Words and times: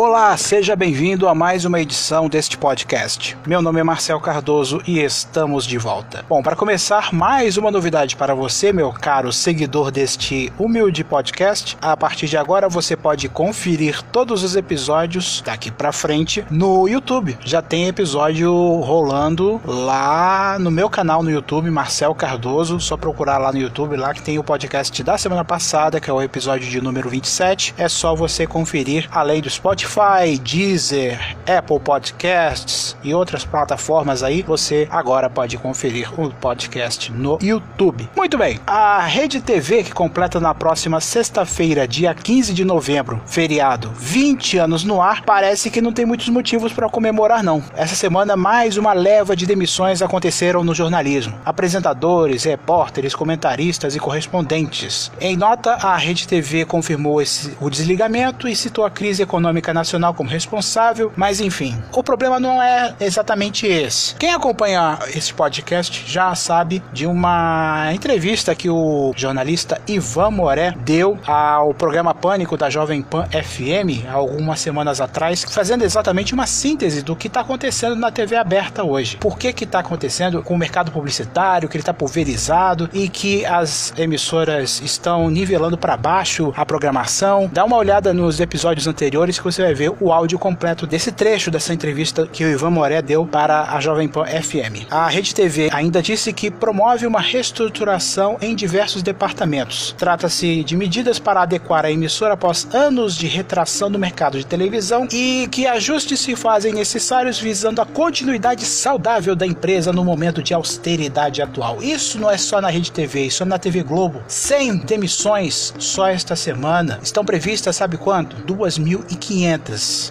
Olá, 0.00 0.36
seja 0.36 0.76
bem-vindo 0.76 1.26
a 1.26 1.34
mais 1.34 1.64
uma 1.64 1.80
edição 1.80 2.28
deste 2.28 2.56
podcast. 2.56 3.36
Meu 3.44 3.60
nome 3.60 3.80
é 3.80 3.82
Marcel 3.82 4.20
Cardoso 4.20 4.80
e 4.86 5.00
estamos 5.00 5.66
de 5.66 5.76
volta. 5.76 6.24
Bom, 6.28 6.40
para 6.40 6.54
começar, 6.54 7.12
mais 7.12 7.56
uma 7.56 7.68
novidade 7.68 8.14
para 8.14 8.32
você, 8.32 8.72
meu 8.72 8.92
caro 8.92 9.32
seguidor 9.32 9.90
deste 9.90 10.52
humilde 10.56 11.02
podcast. 11.02 11.76
A 11.82 11.96
partir 11.96 12.28
de 12.28 12.36
agora 12.36 12.68
você 12.68 12.96
pode 12.96 13.28
conferir 13.28 14.00
todos 14.12 14.44
os 14.44 14.54
episódios 14.54 15.42
daqui 15.44 15.68
para 15.68 15.90
frente 15.90 16.46
no 16.48 16.86
YouTube. 16.86 17.36
Já 17.44 17.60
tem 17.60 17.88
episódio 17.88 18.54
rolando 18.78 19.60
lá 19.66 20.60
no 20.60 20.70
meu 20.70 20.88
canal 20.88 21.24
no 21.24 21.30
YouTube, 21.30 21.68
Marcel 21.72 22.14
Cardoso. 22.14 22.78
Só 22.78 22.96
procurar 22.96 23.38
lá 23.38 23.50
no 23.50 23.58
YouTube, 23.58 23.96
lá 23.96 24.14
que 24.14 24.22
tem 24.22 24.38
o 24.38 24.44
podcast 24.44 25.02
da 25.02 25.18
semana 25.18 25.44
passada, 25.44 25.98
que 25.98 26.08
é 26.08 26.12
o 26.12 26.22
episódio 26.22 26.70
de 26.70 26.80
número 26.80 27.10
27. 27.10 27.74
É 27.76 27.88
só 27.88 28.14
você 28.14 28.46
conferir 28.46 29.08
além 29.10 29.42
do 29.42 29.50
Spotify 29.50 29.87
Spotify, 29.88 30.38
Deezer, 30.38 31.18
Apple 31.46 31.80
Podcasts 31.80 32.94
e 33.02 33.14
outras 33.14 33.44
plataformas 33.44 34.22
aí, 34.22 34.42
você 34.42 34.86
agora 34.90 35.30
pode 35.30 35.56
conferir 35.56 36.12
o 36.20 36.30
podcast 36.30 37.10
no 37.10 37.38
YouTube. 37.40 38.08
Muito 38.14 38.36
bem, 38.36 38.60
a 38.66 39.00
Rede 39.00 39.40
TV 39.40 39.82
que 39.82 39.92
completa 39.92 40.38
na 40.38 40.54
próxima 40.54 41.00
sexta-feira, 41.00 41.88
dia 41.88 42.14
15 42.14 42.52
de 42.52 42.64
novembro, 42.64 43.20
feriado, 43.26 43.90
20 43.96 44.58
anos 44.58 44.84
no 44.84 45.00
ar, 45.00 45.22
parece 45.22 45.70
que 45.70 45.80
não 45.80 45.92
tem 45.92 46.04
muitos 46.04 46.28
motivos 46.28 46.72
para 46.72 46.88
comemorar 46.90 47.42
não. 47.42 47.62
Essa 47.74 47.94
semana 47.94 48.36
mais 48.36 48.76
uma 48.76 48.92
leva 48.92 49.34
de 49.34 49.46
demissões 49.46 50.02
aconteceram 50.02 50.62
no 50.62 50.74
jornalismo. 50.74 51.34
Apresentadores, 51.44 52.44
repórteres, 52.44 53.14
comentaristas 53.14 53.96
e 53.96 54.00
correspondentes. 54.00 55.10
Em 55.18 55.36
nota, 55.36 55.72
a 55.74 55.96
Rede 55.96 56.28
TV 56.28 56.66
confirmou 56.66 57.22
esse, 57.22 57.56
o 57.58 57.70
desligamento 57.70 58.46
e 58.46 58.54
citou 58.54 58.84
a 58.84 58.90
crise 58.90 59.22
econômica 59.22 59.77
Nacional 59.78 60.12
como 60.12 60.28
responsável, 60.28 61.12
mas 61.16 61.40
enfim, 61.40 61.80
o 61.92 62.02
problema 62.02 62.40
não 62.40 62.60
é 62.60 62.94
exatamente 63.00 63.66
esse. 63.66 64.14
Quem 64.16 64.32
acompanha 64.32 64.98
esse 65.14 65.32
podcast 65.32 66.04
já 66.06 66.34
sabe 66.34 66.82
de 66.92 67.06
uma 67.06 67.90
entrevista 67.92 68.54
que 68.54 68.68
o 68.68 69.12
jornalista 69.16 69.80
Ivan 69.86 70.30
Moré 70.30 70.74
deu 70.78 71.18
ao 71.26 71.72
programa 71.72 72.12
Pânico 72.14 72.56
da 72.56 72.68
Jovem 72.68 73.02
Pan 73.02 73.26
FM 73.26 74.06
algumas 74.12 74.60
semanas 74.60 75.00
atrás, 75.00 75.44
fazendo 75.48 75.84
exatamente 75.84 76.34
uma 76.34 76.46
síntese 76.46 77.02
do 77.02 77.14
que 77.14 77.28
está 77.28 77.40
acontecendo 77.40 77.94
na 77.94 78.10
TV 78.10 78.36
aberta 78.36 78.82
hoje. 78.82 79.16
Por 79.18 79.38
que 79.38 79.52
que 79.52 79.64
está 79.64 79.78
acontecendo 79.78 80.42
com 80.42 80.54
o 80.54 80.58
mercado 80.58 80.90
publicitário, 80.90 81.68
que 81.68 81.76
ele 81.76 81.82
está 81.82 81.94
pulverizado 81.94 82.88
e 82.92 83.08
que 83.08 83.46
as 83.46 83.92
emissoras 83.96 84.80
estão 84.80 85.30
nivelando 85.30 85.78
para 85.78 85.96
baixo 85.96 86.52
a 86.56 86.64
programação. 86.66 87.48
Dá 87.52 87.64
uma 87.64 87.76
olhada 87.76 88.12
nos 88.12 88.40
episódios 88.40 88.86
anteriores 88.86 89.38
que 89.38 89.44
você 89.44 89.62
vai 89.62 89.67
vai 89.68 89.74
ver 89.74 89.92
o 90.00 90.10
áudio 90.10 90.38
completo 90.38 90.86
desse 90.86 91.12
trecho 91.12 91.50
dessa 91.50 91.74
entrevista 91.74 92.26
que 92.26 92.42
o 92.42 92.48
Ivan 92.48 92.70
Moré 92.70 93.02
deu 93.02 93.26
para 93.26 93.64
a 93.64 93.80
Jovem 93.80 94.08
Pan 94.08 94.24
FM. 94.24 94.86
A 94.90 95.06
Rede 95.08 95.34
TV 95.34 95.68
ainda 95.70 96.00
disse 96.00 96.32
que 96.32 96.50
promove 96.50 97.06
uma 97.06 97.20
reestruturação 97.20 98.38
em 98.40 98.54
diversos 98.54 99.02
departamentos. 99.02 99.94
Trata-se 99.98 100.64
de 100.64 100.74
medidas 100.74 101.18
para 101.18 101.42
adequar 101.42 101.84
a 101.84 101.90
emissora 101.90 102.32
após 102.32 102.66
anos 102.72 103.14
de 103.14 103.26
retração 103.26 103.90
no 103.90 103.98
mercado 103.98 104.38
de 104.38 104.46
televisão 104.46 105.06
e 105.12 105.46
que 105.50 105.66
ajustes 105.66 106.20
se 106.20 106.34
fazem 106.34 106.72
necessários 106.72 107.38
visando 107.38 107.82
a 107.82 107.86
continuidade 107.86 108.64
saudável 108.64 109.36
da 109.36 109.46
empresa 109.46 109.92
no 109.92 110.02
momento 110.04 110.42
de 110.42 110.54
austeridade 110.54 111.42
atual. 111.42 111.82
Isso 111.82 112.18
não 112.18 112.30
é 112.30 112.38
só 112.38 112.58
na 112.58 112.70
Rede 112.70 112.90
TV, 112.90 113.26
isso 113.26 113.42
é 113.42 113.46
na 113.46 113.58
TV 113.58 113.82
Globo. 113.82 114.22
100 114.26 114.78
demissões 114.78 115.74
só 115.78 116.08
esta 116.08 116.34
semana. 116.34 116.98
Estão 117.02 117.22
previstas, 117.22 117.76
sabe 117.76 117.98
quanto? 117.98 118.36
2.500 118.50 119.57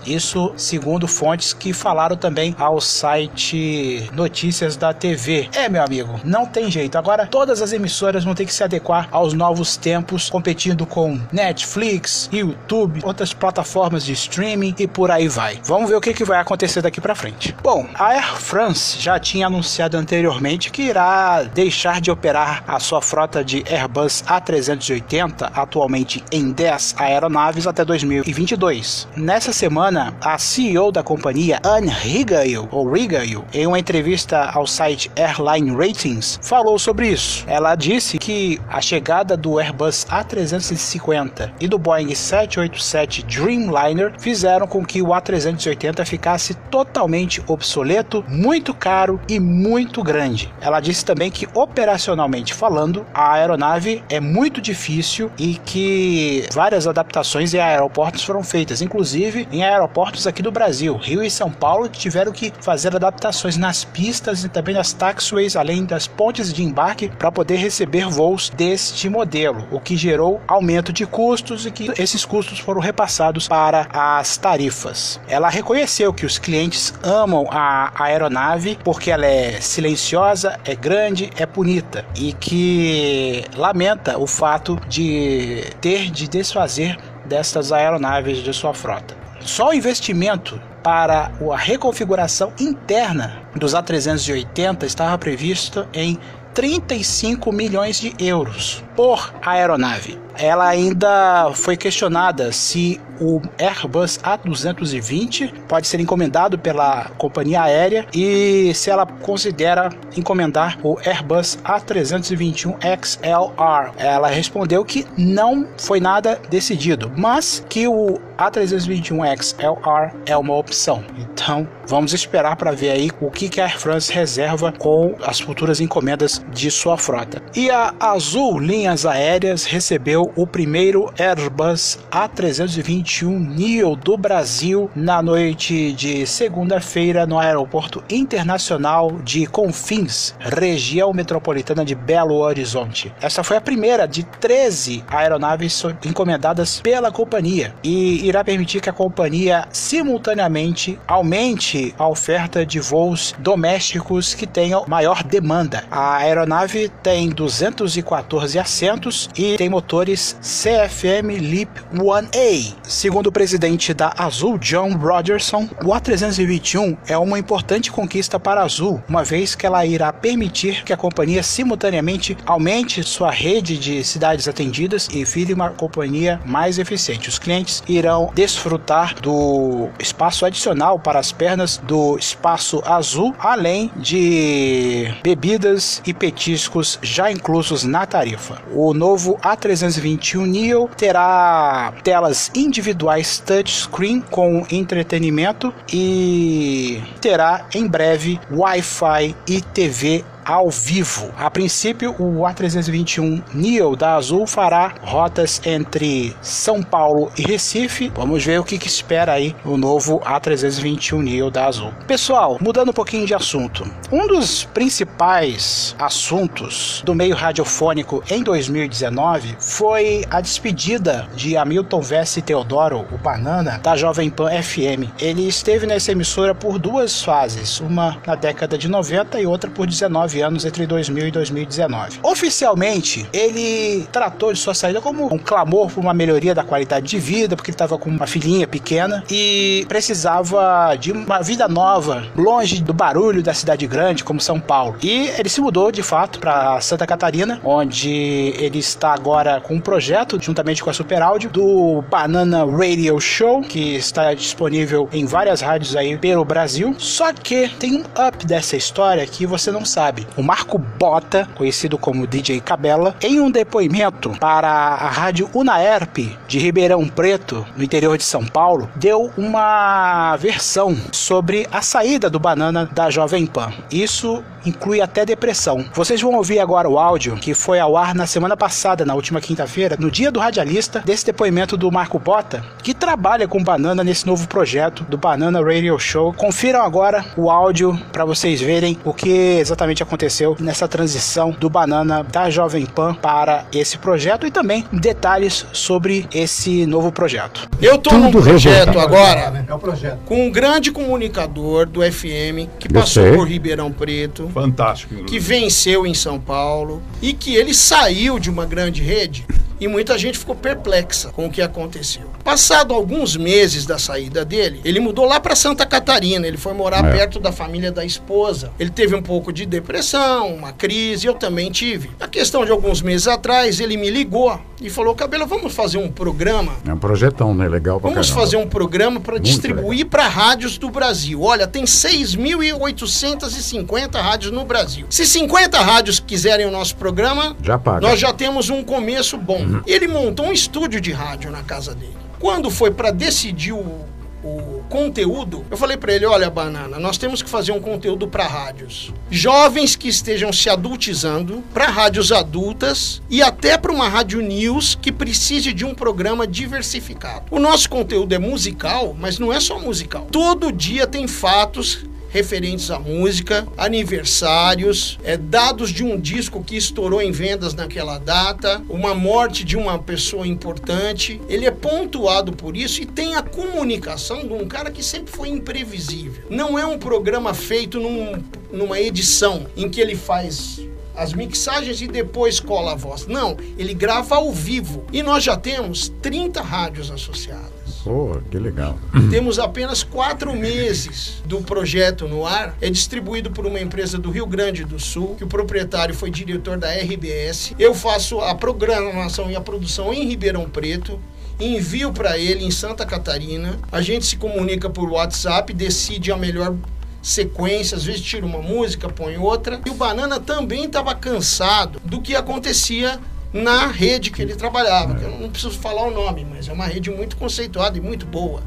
isso 0.05 0.53
segundo 0.55 1.07
fontes 1.07 1.53
que 1.53 1.73
falaram 1.73 2.15
também 2.15 2.55
ao 2.57 2.79
site 2.81 4.09
Notícias 4.13 4.75
da 4.75 4.93
TV. 4.93 5.49
É, 5.53 5.69
meu 5.69 5.83
amigo, 5.83 6.19
não 6.23 6.45
tem 6.45 6.69
jeito. 6.69 6.97
Agora 6.97 7.27
todas 7.27 7.61
as 7.61 7.71
emissoras 7.71 8.23
vão 8.23 8.35
ter 8.35 8.45
que 8.45 8.53
se 8.53 8.63
adequar 8.63 9.07
aos 9.11 9.33
novos 9.33 9.77
tempos, 9.77 10.29
competindo 10.29 10.85
com 10.85 11.19
Netflix, 11.31 12.29
YouTube, 12.31 13.01
outras 13.03 13.33
plataformas 13.33 14.03
de 14.03 14.13
streaming 14.13 14.75
e 14.77 14.87
por 14.87 15.11
aí 15.11 15.27
vai. 15.27 15.59
Vamos 15.63 15.89
ver 15.89 15.95
o 15.95 16.01
que, 16.01 16.13
que 16.13 16.23
vai 16.23 16.39
acontecer 16.39 16.81
daqui 16.81 16.99
para 16.99 17.15
frente. 17.15 17.55
Bom, 17.61 17.87
a 17.93 18.07
Air 18.07 18.35
France 18.37 18.99
já 18.99 19.19
tinha 19.19 19.47
anunciado 19.47 19.97
anteriormente 19.97 20.71
que 20.71 20.83
irá 20.83 21.43
deixar 21.43 22.01
de 22.01 22.09
operar 22.09 22.63
a 22.67 22.79
sua 22.79 23.01
frota 23.01 23.43
de 23.43 23.63
Airbus 23.69 24.23
A380, 24.27 25.51
atualmente 25.53 26.23
em 26.31 26.51
10 26.51 26.95
aeronaves, 26.97 27.67
até 27.67 27.83
2022. 27.85 29.07
Nessa 29.15 29.36
semana, 29.39 30.15
a 30.19 30.37
CEO 30.37 30.91
da 30.91 31.03
companhia, 31.03 31.59
Anne 31.63 31.89
Rigail, 31.89 32.67
ou 32.71 32.91
Rigail, 32.91 33.45
em 33.53 33.67
uma 33.67 33.77
entrevista 33.77 34.49
ao 34.51 34.65
site 34.65 35.11
Airline 35.15 35.69
Ratings, 35.75 36.39
falou 36.41 36.79
sobre 36.79 37.09
isso. 37.09 37.43
Ela 37.47 37.75
disse 37.75 38.17
que 38.17 38.59
a 38.67 38.81
chegada 38.81 39.37
do 39.37 39.59
Airbus 39.59 40.05
A350 40.09 41.51
e 41.59 41.67
do 41.67 41.77
Boeing 41.77 42.15
787 42.15 43.23
Dreamliner 43.23 44.13
fizeram 44.17 44.65
com 44.65 44.83
que 44.83 45.01
o 45.01 45.09
A380 45.09 46.03
ficasse 46.05 46.55
totalmente 46.71 47.43
obsoleto, 47.47 48.25
muito 48.27 48.73
caro 48.73 49.19
e 49.29 49.39
muito 49.39 50.01
grande. 50.01 50.51
Ela 50.59 50.79
disse 50.79 51.05
também 51.05 51.29
que, 51.29 51.47
operacionalmente 51.53 52.53
falando, 52.53 53.05
a 53.13 53.33
aeronave 53.33 54.03
é 54.09 54.19
muito 54.19 54.59
difícil 54.59 55.29
e 55.37 55.55
que 55.55 56.45
várias 56.51 56.87
adaptações 56.87 57.53
em 57.53 57.59
aeroportos 57.59 58.23
foram 58.23 58.41
feitas, 58.41 58.81
inclusive 58.81 59.26
inclusive 59.27 59.47
em 59.51 59.63
aeroportos 59.63 60.25
aqui 60.25 60.41
do 60.41 60.51
Brasil. 60.51 60.95
Rio 60.95 61.23
e 61.23 61.29
São 61.29 61.51
Paulo 61.51 61.87
tiveram 61.89 62.31
que 62.31 62.53
fazer 62.61 62.95
adaptações 62.95 63.57
nas 63.57 63.83
pistas 63.83 64.43
e 64.43 64.49
também 64.49 64.73
nas 64.73 64.93
taxiways, 64.93 65.55
além 65.55 65.85
das 65.85 66.07
pontes 66.07 66.53
de 66.53 66.63
embarque, 66.63 67.09
para 67.09 67.31
poder 67.31 67.57
receber 67.57 68.07
voos 68.07 68.49
deste 68.49 69.09
modelo, 69.09 69.67
o 69.71 69.79
que 69.79 69.97
gerou 69.97 70.41
aumento 70.47 70.93
de 70.93 71.05
custos 71.05 71.65
e 71.65 71.71
que 71.71 71.91
esses 71.97 72.25
custos 72.25 72.59
foram 72.59 72.79
repassados 72.79 73.47
para 73.47 73.87
as 73.91 74.37
tarifas. 74.37 75.19
Ela 75.27 75.49
reconheceu 75.49 76.13
que 76.13 76.25
os 76.25 76.37
clientes 76.37 76.93
amam 77.03 77.47
a 77.51 77.91
aeronave 77.95 78.77
porque 78.83 79.11
ela 79.11 79.25
é 79.25 79.59
silenciosa, 79.59 80.59
é 80.63 80.75
grande, 80.75 81.29
é 81.37 81.45
bonita 81.45 82.05
e 82.15 82.33
que 82.33 83.43
lamenta 83.55 84.17
o 84.17 84.27
fato 84.27 84.79
de 84.87 85.63
ter 85.81 86.09
de 86.09 86.27
desfazer 86.27 86.97
destas 87.27 87.71
aeronaves 87.71 88.39
de 88.39 88.53
sua 88.53 88.73
frota. 88.73 89.15
Só 89.41 89.69
o 89.69 89.73
investimento 89.73 90.59
para 90.83 91.31
a 91.51 91.57
reconfiguração 91.57 92.51
interna 92.59 93.41
dos 93.55 93.73
A380 93.73 94.83
estava 94.83 95.17
previsto 95.17 95.87
em 95.93 96.17
35 96.53 97.51
milhões 97.51 97.99
de 97.99 98.13
euros 98.17 98.83
por 98.95 99.33
aeronave. 99.45 100.26
Ela 100.37 100.67
ainda 100.67 101.51
foi 101.53 101.75
questionada 101.75 102.51
se 102.51 103.01
o 103.19 103.41
Airbus 103.57 104.19
A220 104.19 105.51
pode 105.67 105.87
ser 105.87 105.99
encomendado 105.99 106.57
pela 106.57 107.05
companhia 107.17 107.63
aérea 107.63 108.05
e 108.13 108.71
se 108.73 108.89
ela 108.89 109.05
considera 109.05 109.89
encomendar 110.15 110.77
o 110.83 110.97
Airbus 110.99 111.57
A321 111.63 112.77
XLR. 113.01 113.91
Ela 113.97 114.27
respondeu 114.27 114.85
que 114.85 115.05
não 115.17 115.67
foi 115.77 115.99
nada 115.99 116.39
decidido, 116.49 117.11
mas 117.17 117.63
que 117.67 117.87
o 117.87 118.19
A321 118.37 119.41
XLR 119.41 120.13
é 120.25 120.37
uma 120.37 120.55
opção. 120.55 121.03
Então, 121.17 121.67
vamos 121.87 122.13
esperar 122.13 122.55
para 122.55 122.71
ver 122.71 122.91
aí 122.91 123.09
o 123.19 123.31
que, 123.31 123.59
a 123.59 123.63
Air 123.63 123.79
France 123.79 124.11
reserva 124.11 124.71
com 124.77 125.15
as 125.25 125.39
futuras 125.39 125.81
encomendas 125.81 126.43
de 126.51 126.69
sua 126.69 126.97
frota. 126.97 127.41
E 127.55 127.71
a 127.71 127.93
Azul 127.99 128.59
Linhas 128.59 129.05
Aéreas 129.05 129.65
recebeu 129.65 130.26
o 130.35 130.45
primeiro 130.45 131.13
Airbus 131.17 131.99
A321 132.11 133.27
NEO 133.57 133.95
do 133.95 134.17
Brasil 134.17 134.89
na 134.95 135.21
noite 135.21 135.93
de 135.93 136.25
segunda-feira 136.25 137.25
no 137.25 137.39
Aeroporto 137.39 138.03
Internacional 138.09 139.11
de 139.23 139.45
Confins, 139.45 140.35
região 140.39 141.13
metropolitana 141.13 141.85
de 141.85 141.95
Belo 141.95 142.35
Horizonte. 142.35 143.13
Essa 143.21 143.43
foi 143.43 143.57
a 143.57 143.61
primeira 143.61 144.07
de 144.07 144.23
13 144.23 145.03
aeronaves 145.07 145.83
encomendadas 146.05 146.81
pela 146.81 147.11
companhia 147.11 147.73
e 147.83 148.27
irá 148.27 148.43
permitir 148.43 148.81
que 148.81 148.89
a 148.89 148.93
companhia 148.93 149.67
simultaneamente 149.71 150.99
aumente 151.07 151.93
a 151.97 152.07
oferta 152.07 152.65
de 152.65 152.79
voos 152.79 153.33
domésticos 153.39 154.33
que 154.33 154.47
tenham 154.47 154.85
maior 154.87 155.23
demanda. 155.23 155.83
A 155.91 156.17
aeronave 156.17 156.89
tem 157.01 157.29
214 157.29 158.59
assentos 158.59 159.29
e 159.37 159.57
tem 159.57 159.69
motores 159.69 160.16
CFM 160.17 161.39
LEAP 161.39 161.69
1A. 161.93 162.75
Segundo 162.83 163.27
o 163.27 163.31
presidente 163.31 163.93
da 163.93 164.13
Azul, 164.17 164.57
John 164.57 164.93
Rogerson, 164.97 165.69
o 165.83 165.89
A321 165.89 166.97
é 167.07 167.17
uma 167.17 167.37
importante 167.37 167.91
conquista 167.91 168.39
para 168.39 168.61
a 168.61 168.63
Azul, 168.63 169.01
uma 169.07 169.23
vez 169.23 169.55
que 169.55 169.65
ela 169.65 169.85
irá 169.85 170.11
permitir 170.11 170.83
que 170.83 170.91
a 170.91 170.97
companhia 170.97 171.43
simultaneamente 171.43 172.35
aumente 172.45 173.03
sua 173.03 173.31
rede 173.31 173.77
de 173.77 174.03
cidades 174.03 174.47
atendidas 174.47 175.07
e 175.11 175.23
vire 175.23 175.53
uma 175.53 175.69
companhia 175.69 176.39
mais 176.45 176.79
eficiente. 176.79 177.29
Os 177.29 177.37
clientes 177.37 177.83
irão 177.87 178.31
desfrutar 178.33 179.19
do 179.21 179.89
espaço 179.99 180.45
adicional 180.45 180.99
para 180.99 181.19
as 181.19 181.31
pernas 181.31 181.77
do 181.77 182.17
espaço 182.17 182.81
azul, 182.85 183.35
além 183.39 183.91
de 183.95 185.13
bebidas 185.21 186.01
e 186.05 186.13
petiscos 186.13 186.97
já 187.01 187.31
inclusos 187.31 187.83
na 187.83 188.05
tarifa. 188.05 188.61
O 188.73 188.93
novo 188.93 189.37
A321 189.43 190.06
Neo 190.45 190.89
terá 190.95 191.93
telas 192.03 192.51
individuais 192.55 193.39
touchscreen 193.39 194.21
com 194.21 194.65
entretenimento 194.71 195.73
e 195.91 197.01
terá 197.19 197.65
em 197.73 197.87
breve 197.87 198.39
Wi-Fi 198.51 199.35
e 199.47 199.61
TV 199.61 200.23
ao 200.47 200.69
vivo. 200.69 201.29
A 201.37 201.51
princípio, 201.51 202.15
o 202.17 202.43
A321 202.43 203.43
Neo 203.53 203.97
da 203.97 204.15
Azul 204.15 204.47
fará 204.47 204.93
rotas 205.01 205.61
entre 205.65 206.33
São 206.41 206.81
Paulo 206.81 207.29
e 207.37 207.41
Recife. 207.41 208.09
Vamos 208.15 208.45
ver 208.45 208.57
o 208.57 208.63
que, 208.63 208.77
que 208.77 208.87
espera 208.87 209.33
aí 209.33 209.53
o 209.65 209.75
novo 209.75 210.21
A321 210.21 211.21
Neo 211.21 211.51
da 211.51 211.65
Azul. 211.65 211.91
Pessoal, 212.07 212.57
mudando 212.61 212.89
um 212.89 212.93
pouquinho 212.93 213.25
de 213.25 213.33
assunto. 213.33 213.83
Um 214.09 214.25
dos 214.25 214.63
principais 214.63 215.93
assuntos 215.99 217.01
do 217.05 217.13
meio 217.13 217.35
radiofônico 217.35 218.23
em 218.29 218.41
2019 218.41 219.57
foi 219.59 220.23
a 220.29 220.39
despedida 220.39 221.27
de 221.35 221.57
Hamilton 221.57 221.99
Vesse 221.99 222.41
Teodoro, 222.41 223.05
o 223.11 223.17
Banana, 223.17 223.79
da 223.79 223.97
Jovem 223.97 224.29
Pan 224.29 224.49
FM. 224.61 225.11
Ele 225.19 225.45
esteve 225.45 225.85
nessa 225.85 226.13
emissora 226.13 226.55
por 226.55 226.79
duas 226.79 227.21
fases, 227.21 227.81
uma 227.81 228.17
na 228.25 228.35
década 228.35 228.77
de 228.77 228.87
90 228.87 229.41
e 229.41 229.45
outra 229.45 229.69
por 229.69 229.85
19 229.85 230.36
anos 230.41 230.65
entre 230.65 230.85
2000 230.85 231.27
e 231.27 231.31
2019. 231.31 232.19
Oficialmente, 232.23 233.27
ele 233.33 234.07
tratou 234.11 234.53
de 234.53 234.59
sua 234.59 234.73
saída 234.73 235.01
como 235.01 235.33
um 235.33 235.37
clamor 235.37 235.91
por 235.91 236.01
uma 236.01 236.13
melhoria 236.13 236.53
da 236.53 236.63
qualidade 236.63 237.07
de 237.07 237.19
vida, 237.19 237.55
porque 237.55 237.71
ele 237.71 237.75
estava 237.75 237.97
com 237.97 238.09
uma 238.09 238.27
filhinha 238.27 238.67
pequena 238.67 239.23
e 239.29 239.85
precisava 239.87 240.95
de 240.99 241.11
uma 241.11 241.41
vida 241.41 241.67
nova, 241.67 242.25
longe 242.35 242.81
do 242.81 242.93
barulho 242.93 243.41
da 243.41 243.53
cidade 243.53 243.85
grande 243.87 244.23
como 244.23 244.39
São 244.39 244.59
Paulo. 244.59 244.97
E 245.01 245.27
ele 245.37 245.49
se 245.49 245.61
mudou 245.61 245.91
de 245.91 246.03
fato 246.03 246.39
para 246.39 246.79
Santa 246.81 247.05
Catarina, 247.07 247.59
onde 247.63 248.09
ele 248.57 248.79
está 248.79 249.13
agora 249.13 249.61
com 249.61 249.75
um 249.75 249.79
projeto 249.79 250.37
juntamente 250.41 250.83
com 250.83 250.89
a 250.89 250.93
Super 250.93 251.21
Áudio 251.21 251.49
do 251.49 252.03
Banana 252.09 252.65
Radio 252.65 253.19
Show, 253.19 253.61
que 253.61 253.95
está 253.95 254.33
disponível 254.33 255.09
em 255.11 255.25
várias 255.25 255.61
rádios 255.61 255.95
aí 255.95 256.17
pelo 256.17 256.43
Brasil. 256.43 256.95
Só 256.97 257.31
que 257.33 257.69
tem 257.79 257.95
um 257.95 258.27
up 258.27 258.45
dessa 258.45 258.75
história 258.75 259.25
que 259.25 259.45
você 259.45 259.71
não 259.71 259.85
sabe 259.85 260.26
o 260.35 260.43
Marco 260.43 260.77
Bota, 260.77 261.47
conhecido 261.55 261.97
como 261.97 262.27
DJ 262.27 262.59
Cabela, 262.61 263.15
em 263.21 263.39
um 263.39 263.49
depoimento 263.49 264.31
para 264.39 264.69
a 264.69 265.09
rádio 265.09 265.49
Unaerp 265.53 266.17
de 266.47 266.59
Ribeirão 266.59 267.07
Preto, 267.07 267.65
no 267.75 267.83
interior 267.83 268.17
de 268.17 268.23
São 268.23 268.45
Paulo, 268.45 268.89
deu 268.95 269.31
uma 269.37 270.35
versão 270.37 270.95
sobre 271.11 271.67
a 271.71 271.81
saída 271.81 272.29
do 272.29 272.39
Banana 272.39 272.89
da 272.91 273.09
Jovem 273.09 273.45
Pan. 273.45 273.71
Isso 273.91 274.43
inclui 274.67 275.01
até 275.01 275.25
depressão. 275.25 275.85
Vocês 275.93 276.21
vão 276.21 276.35
ouvir 276.35 276.59
agora 276.59 276.89
o 276.89 276.99
áudio 276.99 277.35
que 277.35 277.53
foi 277.53 277.79
ao 277.79 277.97
ar 277.97 278.13
na 278.13 278.27
semana 278.27 278.57
passada, 278.57 279.05
na 279.05 279.15
última 279.15 279.41
quinta-feira, 279.41 279.95
no 279.99 280.11
dia 280.11 280.31
do 280.31 280.39
radialista, 280.39 281.01
desse 281.05 281.25
depoimento 281.25 281.77
do 281.77 281.91
Marco 281.91 282.19
Bota, 282.19 282.63
que 282.83 282.93
trabalha 282.93 283.47
com 283.47 283.63
Banana 283.63 284.03
nesse 284.03 284.25
novo 284.25 284.47
projeto 284.47 285.03
do 285.05 285.17
Banana 285.17 285.61
Radio 285.61 285.97
Show. 285.99 286.33
Confiram 286.33 286.81
agora 286.81 287.25
o 287.35 287.49
áudio 287.49 287.97
para 288.11 288.25
vocês 288.25 288.61
verem 288.61 288.97
o 289.03 289.13
que 289.13 289.29
exatamente 289.59 290.03
aconteceu 290.03 290.55
nessa 290.59 290.87
transição 290.87 291.51
do 291.51 291.69
Banana 291.69 292.23
da 292.23 292.49
Jovem 292.49 292.85
Pan 292.85 293.13
para 293.13 293.65
esse 293.73 293.97
projeto 293.97 294.45
e 294.45 294.51
também 294.51 294.85
detalhes 294.91 295.65
sobre 295.71 296.27
esse 296.33 296.85
novo 296.85 297.11
projeto. 297.11 297.67
Eu 297.81 297.97
tô 297.97 298.11
no 298.17 298.31
projeto 298.31 298.99
agora 298.99 299.65
é 299.67 299.73
o 299.73 299.79
projeto. 299.79 300.19
com 300.25 300.47
um 300.47 300.51
grande 300.51 300.91
comunicador 300.91 301.85
do 301.85 302.01
FM 302.01 302.69
que 302.79 302.89
passou 302.89 303.33
por 303.33 303.47
Ribeirão 303.47 303.91
Preto 303.91 304.49
Fantástico. 304.61 305.23
Que 305.25 305.37
venceu 305.37 306.05
em 306.05 306.13
São 306.13 306.39
Paulo 306.39 307.01
e 307.21 307.31
que 307.33 307.55
ele 307.55 307.73
saiu 307.73 308.39
de 308.39 308.49
uma 308.49 308.65
grande 308.65 309.03
rede 309.03 309.45
e 309.79 309.87
muita 309.87 310.17
gente 310.17 310.37
ficou 310.37 310.55
perplexa 310.55 311.29
com 311.29 311.45
o 311.45 311.49
que 311.49 311.61
aconteceu. 311.61 312.29
Passado 312.43 312.93
alguns 312.93 313.35
meses 313.35 313.85
da 313.85 313.97
saída 313.97 314.45
dele, 314.45 314.81
ele 314.83 314.99
mudou 314.99 315.25
lá 315.25 315.39
para 315.39 315.55
Santa 315.55 315.85
Catarina, 315.85 316.47
ele 316.47 316.57
foi 316.57 316.73
morar 316.73 317.05
é. 317.05 317.11
perto 317.11 317.39
da 317.39 317.51
família 317.51 317.91
da 317.91 318.05
esposa. 318.05 318.71
Ele 318.79 318.89
teve 318.89 319.15
um 319.15 319.21
pouco 319.21 319.51
de 319.51 319.65
depressão, 319.65 320.55
uma 320.55 320.71
crise, 320.71 321.27
eu 321.27 321.33
também 321.33 321.71
tive. 321.71 322.09
A 322.19 322.27
questão 322.27 322.65
de 322.65 322.71
alguns 322.71 323.01
meses 323.01 323.27
atrás, 323.27 323.79
ele 323.79 323.97
me 323.97 324.09
ligou 324.09 324.59
e 324.81 324.89
falou: 324.89 325.13
"Cabelo, 325.13 325.45
vamos 325.45 325.73
fazer 325.73 325.97
um 325.97 326.09
programa?" 326.09 326.73
É 326.87 326.93
um 326.93 326.97
projetão, 326.97 327.53
né? 327.53 327.67
Legal 327.67 327.99
pra 327.99 328.09
Vamos 328.09 328.29
caramba. 328.29 328.45
fazer 328.45 328.57
um 328.57 328.67
programa 328.67 329.19
para 329.19 329.39
distribuir 329.39 330.05
para 330.05 330.27
rádios 330.27 330.77
do 330.77 330.89
Brasil. 330.89 331.41
Olha, 331.41 331.67
tem 331.67 331.83
6.850 331.83 334.21
rádios 334.21 334.51
no 334.51 334.65
Brasil. 334.65 335.05
Se 335.09 335.25
50 335.25 335.79
rádios 335.81 336.19
quiserem 336.19 336.65
o 336.65 336.71
nosso 336.71 336.95
programa, 336.95 337.55
já 337.61 337.77
paga. 337.77 338.01
nós 338.01 338.19
já 338.19 338.33
temos 338.33 338.69
um 338.69 338.83
começo 338.83 339.37
bom. 339.37 339.66
Uhum. 339.67 339.81
Ele 339.85 340.07
montou 340.07 340.47
um 340.47 340.53
estúdio 340.53 341.01
de 341.01 341.11
rádio 341.11 341.51
na 341.51 341.63
casa 341.63 341.93
dele. 341.93 342.15
Quando 342.39 342.69
foi 342.69 342.91
para 342.91 343.11
decidir 343.11 343.73
o, 343.73 344.05
o 344.43 344.83
conteúdo, 344.89 345.65
eu 345.69 345.77
falei 345.77 345.97
para 345.97 346.13
ele: 346.13 346.25
olha, 346.25 346.49
Banana, 346.49 346.99
nós 346.99 347.17
temos 347.17 347.41
que 347.41 347.49
fazer 347.49 347.71
um 347.71 347.79
conteúdo 347.79 348.27
para 348.27 348.45
rádios. 348.45 349.11
Jovens 349.29 349.95
que 349.95 350.07
estejam 350.07 350.53
se 350.53 350.69
adultizando, 350.69 351.63
para 351.73 351.87
rádios 351.87 352.31
adultas 352.31 353.21
e 353.29 353.41
até 353.41 353.77
para 353.77 353.91
uma 353.91 354.07
rádio 354.07 354.41
news 354.41 354.97
que 355.01 355.11
precise 355.11 355.73
de 355.73 355.83
um 355.83 355.93
programa 355.93 356.45
diversificado. 356.45 357.45
O 357.49 357.59
nosso 357.59 357.89
conteúdo 357.89 358.33
é 358.33 358.39
musical, 358.39 359.15
mas 359.19 359.39
não 359.39 359.51
é 359.51 359.59
só 359.59 359.79
musical. 359.79 360.27
Todo 360.31 360.71
dia 360.71 361.07
tem 361.07 361.27
fatos 361.27 362.05
referentes 362.29 362.91
à 362.91 362.99
música, 362.99 363.67
aniversários, 363.77 365.17
é, 365.23 365.37
dados 365.37 365.89
de 365.91 366.03
um 366.03 366.19
disco 366.19 366.63
que 366.63 366.75
estourou 366.75 367.21
em 367.21 367.31
vendas 367.31 367.73
naquela 367.73 368.17
data, 368.17 368.81
uma 368.89 369.13
morte 369.13 369.63
de 369.63 369.77
uma 369.77 369.99
pessoa 369.99 370.47
importante. 370.47 371.39
Ele 371.47 371.65
é 371.65 371.71
pontuado 371.71 372.53
por 372.53 372.75
isso 372.75 373.01
e 373.01 373.05
tem 373.05 373.35
a 373.35 373.41
comunicação 373.41 374.47
de 374.47 374.53
um 374.53 374.67
cara 374.67 374.91
que 374.91 375.03
sempre 375.03 375.31
foi 375.31 375.49
imprevisível. 375.49 376.43
Não 376.49 376.77
é 376.77 376.85
um 376.85 376.97
programa 376.97 377.53
feito 377.53 377.99
num, 377.99 378.43
numa 378.71 378.99
edição 378.99 379.65
em 379.75 379.89
que 379.89 380.01
ele 380.01 380.15
faz 380.15 380.79
as 381.15 381.33
mixagens 381.33 381.99
e 382.01 382.07
depois 382.07 382.59
cola 382.59 382.91
a 382.91 382.95
voz. 382.95 383.25
Não, 383.25 383.57
ele 383.77 383.93
grava 383.93 384.35
ao 384.35 384.51
vivo. 384.51 385.03
E 385.11 385.23
nós 385.23 385.43
já 385.43 385.57
temos 385.57 386.09
30 386.21 386.61
rádios 386.61 387.09
associadas. 387.09 387.76
Pô, 388.07 388.39
que 388.49 388.57
legal. 388.57 388.97
Temos 389.29 389.59
apenas 389.59 390.01
quatro 390.01 390.55
meses 390.55 391.43
do 391.43 391.61
projeto 391.61 392.25
no 392.25 392.45
ar. 392.45 392.73
É 392.79 392.89
distribuído 392.89 393.51
por 393.51 393.65
uma 393.65 393.81
empresa 393.81 394.17
do 394.17 394.31
Rio 394.31 394.45
Grande 394.45 394.85
do 394.85 394.97
Sul, 394.97 395.35
que 395.35 395.43
o 395.43 395.47
proprietário 395.47 396.15
foi 396.15 396.31
diretor 396.31 396.77
da 396.77 396.89
RBS. 396.89 397.73
Eu 397.77 397.93
faço 397.93 398.39
a 398.39 398.55
programação 398.55 399.51
e 399.51 399.57
a 399.57 399.61
produção 399.61 400.13
em 400.13 400.25
Ribeirão 400.25 400.69
Preto 400.69 401.19
envio 401.59 402.13
para 402.13 402.37
ele 402.37 402.63
em 402.63 402.71
Santa 402.71 403.05
Catarina. 403.05 403.77
A 403.91 403.99
gente 403.99 404.25
se 404.25 404.37
comunica 404.37 404.89
por 404.89 405.09
WhatsApp, 405.09 405.73
decide 405.73 406.31
a 406.31 406.37
melhor 406.37 406.75
sequência, 407.21 407.97
às 407.97 408.05
vezes 408.05 408.21
tira 408.21 408.45
uma 408.45 408.61
música, 408.61 409.09
põe 409.09 409.35
outra. 409.37 409.81
E 409.85 409.89
o 409.89 409.95
Banana 409.95 410.39
também 410.39 410.85
estava 410.85 411.13
cansado 411.13 411.99
do 412.05 412.21
que 412.21 412.35
acontecia 412.35 413.19
na 413.53 413.87
rede 413.87 414.31
que 414.31 414.41
ele 414.41 414.55
trabalhava, 414.55 415.15
que 415.15 415.23
eu 415.23 415.31
não 415.31 415.49
preciso 415.49 415.77
falar 415.79 416.03
o 416.03 416.11
nome, 416.11 416.45
mas 416.49 416.67
é 416.67 416.73
uma 416.73 416.85
rede 416.85 417.09
muito 417.09 417.37
conceituada 417.37 417.97
e 417.97 418.01
muito 418.01 418.25
boa. 418.25 418.61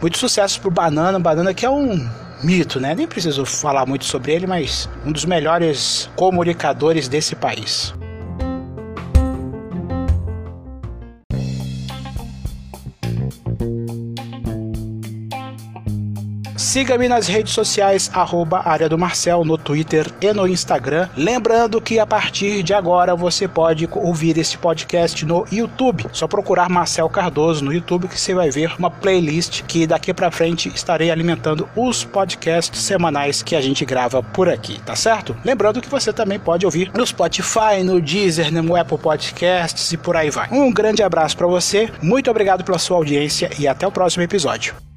Muito 0.00 0.18
sucesso 0.18 0.60
pro 0.60 0.70
Banana, 0.70 1.18
Banana 1.18 1.54
que 1.54 1.64
é 1.64 1.70
um 1.70 2.08
mito, 2.42 2.80
né? 2.80 2.94
Nem 2.94 3.06
preciso 3.06 3.44
falar 3.44 3.86
muito 3.86 4.04
sobre 4.04 4.32
ele, 4.32 4.46
mas 4.46 4.88
um 5.04 5.12
dos 5.12 5.24
melhores 5.24 6.10
comunicadores 6.16 7.08
desse 7.08 7.36
país. 7.36 7.94
Siga-me 16.62 17.08
nas 17.08 17.26
redes 17.26 17.52
sociais, 17.52 18.08
arroba 18.14 18.62
área 18.64 18.88
do 18.88 18.96
Marcel, 18.96 19.44
no 19.44 19.58
Twitter 19.58 20.06
e 20.20 20.32
no 20.32 20.46
Instagram. 20.46 21.08
Lembrando 21.16 21.80
que 21.80 21.98
a 21.98 22.06
partir 22.06 22.62
de 22.62 22.72
agora 22.72 23.16
você 23.16 23.48
pode 23.48 23.88
ouvir 23.92 24.38
esse 24.38 24.56
podcast 24.56 25.26
no 25.26 25.44
YouTube. 25.50 26.06
Só 26.12 26.28
procurar 26.28 26.70
Marcel 26.70 27.08
Cardoso 27.08 27.64
no 27.64 27.72
YouTube 27.72 28.06
que 28.06 28.18
você 28.18 28.32
vai 28.32 28.48
ver 28.48 28.72
uma 28.78 28.92
playlist 28.92 29.64
que 29.64 29.88
daqui 29.88 30.14
para 30.14 30.30
frente 30.30 30.70
estarei 30.72 31.10
alimentando 31.10 31.68
os 31.74 32.04
podcasts 32.04 32.80
semanais 32.80 33.42
que 33.42 33.56
a 33.56 33.60
gente 33.60 33.84
grava 33.84 34.22
por 34.22 34.48
aqui, 34.48 34.80
tá 34.82 34.94
certo? 34.94 35.36
Lembrando 35.44 35.80
que 35.80 35.90
você 35.90 36.12
também 36.12 36.38
pode 36.38 36.64
ouvir 36.64 36.92
no 36.94 37.04
Spotify, 37.04 37.82
no 37.84 38.00
Deezer, 38.00 38.52
no 38.52 38.76
Apple 38.76 38.98
Podcasts 38.98 39.92
e 39.92 39.96
por 39.96 40.16
aí 40.16 40.30
vai. 40.30 40.48
Um 40.52 40.72
grande 40.72 41.02
abraço 41.02 41.36
para 41.36 41.48
você, 41.48 41.90
muito 42.00 42.30
obrigado 42.30 42.62
pela 42.62 42.78
sua 42.78 42.98
audiência 42.98 43.50
e 43.58 43.66
até 43.66 43.84
o 43.84 43.90
próximo 43.90 44.22
episódio. 44.22 44.91